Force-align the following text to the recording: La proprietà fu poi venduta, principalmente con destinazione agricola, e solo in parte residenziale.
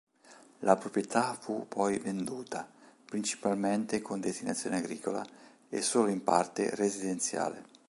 La 0.61 0.77
proprietà 0.77 1.35
fu 1.39 1.67
poi 1.67 1.99
venduta, 1.99 2.67
principalmente 3.05 4.01
con 4.01 4.19
destinazione 4.19 4.77
agricola, 4.77 5.23
e 5.69 5.83
solo 5.83 6.09
in 6.09 6.23
parte 6.23 6.73
residenziale. 6.73 7.63